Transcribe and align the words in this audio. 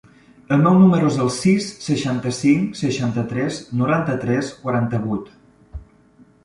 El 0.55 0.61
meu 0.67 0.77
número 0.83 1.09
es 1.11 1.17
el 1.25 1.29
sis, 1.35 1.67
seixanta-cinc, 1.89 2.73
seixanta-tres, 2.81 3.61
noranta-tres, 3.83 4.53
quaranta-vuit. 4.65 5.31